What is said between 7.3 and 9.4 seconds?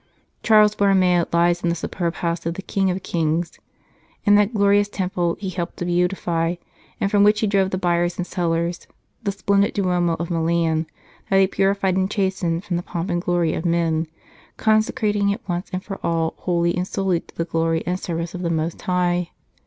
he drove the buyers and sellers the